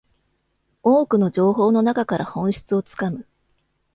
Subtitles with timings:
[0.81, 3.23] 多くの情報の中から本質をつかむ